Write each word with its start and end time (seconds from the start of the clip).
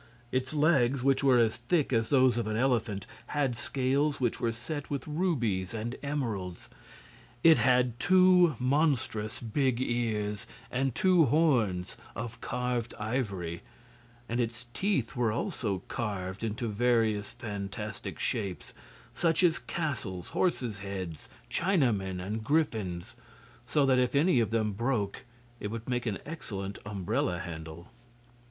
Its 0.31 0.51
legs, 0.51 1.03
which 1.03 1.23
were 1.23 1.37
as 1.37 1.57
thick 1.57 1.93
as 1.93 2.09
those 2.09 2.35
of 2.35 2.47
an 2.47 2.57
elephant, 2.57 3.05
had 3.27 3.55
scales 3.55 4.19
which 4.19 4.39
were 4.39 4.51
set 4.51 4.89
with 4.89 5.07
rubies 5.07 5.75
and 5.75 5.95
emeralds. 6.01 6.71
It 7.43 7.59
had 7.59 7.99
two 7.99 8.55
monstrous, 8.57 9.39
big 9.39 9.79
ears 9.79 10.47
and 10.71 10.95
two 10.95 11.25
horns 11.25 11.97
of 12.15 12.41
carved 12.41 12.95
ivory, 12.99 13.61
and 14.27 14.39
its 14.39 14.65
teeth 14.73 15.15
were 15.15 15.31
also 15.31 15.83
carved 15.87 16.43
into 16.43 16.67
various 16.67 17.33
fantastic 17.33 18.17
shapes 18.17 18.73
such 19.13 19.43
as 19.43 19.59
castles, 19.59 20.29
horses' 20.29 20.79
heads, 20.79 21.29
chinamen 21.47 22.19
and 22.19 22.43
griffins 22.43 23.15
so 23.67 23.85
that 23.85 23.99
if 23.99 24.15
any 24.15 24.39
of 24.39 24.49
them 24.49 24.71
broke 24.71 25.25
it 25.59 25.67
would 25.69 25.87
make 25.87 26.07
an 26.07 26.17
excellent 26.25 26.79
umbrella 26.87 27.37
handle. 27.37 27.91